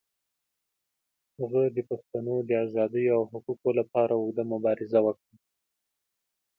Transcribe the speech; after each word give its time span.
هغه 1.39 1.63
د 1.75 1.77
پښتنو 1.89 2.35
د 2.47 2.51
آزادۍ 2.65 3.05
او 3.15 3.21
حقوقو 3.31 3.69
لپاره 3.79 4.13
اوږده 4.17 4.43
مبارزه 4.53 4.99
وکړه. 5.05 5.35